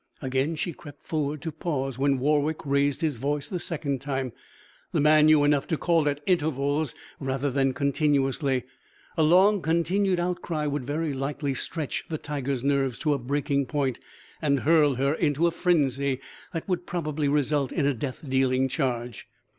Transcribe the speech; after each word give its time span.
Again 0.19 0.55
she 0.55 0.73
crept 0.73 1.03
forward, 1.03 1.43
to 1.43 1.51
pause 1.51 1.99
when 1.99 2.17
Warwick 2.17 2.65
raised 2.65 3.01
his 3.01 3.17
voice 3.17 3.47
the 3.47 3.59
second 3.59 4.01
time. 4.01 4.33
The 4.93 4.99
man 4.99 5.27
knew 5.27 5.43
enough 5.43 5.67
to 5.67 5.77
call 5.77 6.09
at 6.09 6.21
intervals 6.25 6.95
rather 7.19 7.51
than 7.51 7.75
continuously. 7.75 8.63
A 9.15 9.21
long, 9.21 9.61
continued 9.61 10.19
outcry 10.19 10.65
would 10.65 10.85
very 10.85 11.13
likely 11.13 11.53
stretch 11.53 12.03
the 12.09 12.17
tiger's 12.17 12.63
nerves 12.63 12.97
to 12.97 13.13
a 13.13 13.19
breaking 13.19 13.67
point 13.67 13.99
and 14.41 14.61
hurl 14.61 14.95
her 14.95 15.13
into 15.13 15.45
a 15.45 15.51
frenzy 15.51 16.19
that 16.51 16.67
would 16.67 16.87
probably 16.87 17.27
result 17.27 17.71
in 17.71 17.85
a 17.85 17.93
death 17.93 18.27
dealing 18.27 18.67
charge. 18.67 19.27